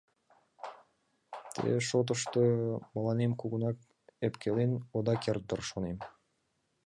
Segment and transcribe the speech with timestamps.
[1.53, 2.41] Ты шотышто
[2.95, 3.77] мыланем кугунак
[4.25, 5.97] ӧпкелен ода керт дыр, шонем.